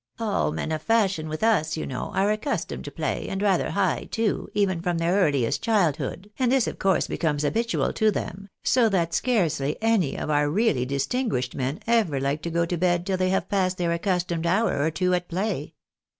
[0.17, 3.69] All men of fashion with us, you know, are accus tomed to play, and rather
[3.69, 8.49] high, too, even from their earliest childhood, and this of course becomes habitual to them,
[8.63, 13.05] so that scarcely any of our really distinguished men ever like to go to bed
[13.05, 15.75] till they have passed their accustomed hour or two at play.